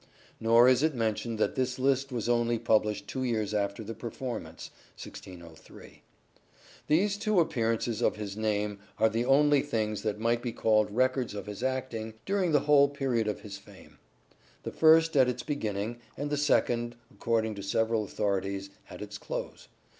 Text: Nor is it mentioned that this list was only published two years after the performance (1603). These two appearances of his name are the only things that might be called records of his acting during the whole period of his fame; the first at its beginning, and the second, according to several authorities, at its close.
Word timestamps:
Nor 0.39 0.67
is 0.67 0.81
it 0.81 0.95
mentioned 0.95 1.37
that 1.37 1.53
this 1.53 1.77
list 1.77 2.11
was 2.11 2.27
only 2.27 2.57
published 2.57 3.07
two 3.07 3.21
years 3.23 3.53
after 3.53 3.83
the 3.83 3.93
performance 3.93 4.71
(1603). 4.97 6.01
These 6.87 7.17
two 7.17 7.39
appearances 7.39 8.01
of 8.01 8.15
his 8.15 8.35
name 8.35 8.79
are 8.97 9.09
the 9.09 9.25
only 9.25 9.61
things 9.61 10.01
that 10.01 10.17
might 10.17 10.41
be 10.41 10.51
called 10.53 10.89
records 10.89 11.35
of 11.35 11.45
his 11.45 11.61
acting 11.61 12.15
during 12.25 12.51
the 12.51 12.61
whole 12.61 12.89
period 12.89 13.27
of 13.27 13.41
his 13.41 13.59
fame; 13.59 13.99
the 14.63 14.71
first 14.71 15.15
at 15.15 15.29
its 15.29 15.43
beginning, 15.43 15.99
and 16.17 16.31
the 16.31 16.35
second, 16.35 16.95
according 17.13 17.53
to 17.53 17.61
several 17.61 18.03
authorities, 18.03 18.71
at 18.89 19.03
its 19.03 19.19
close. 19.19 19.67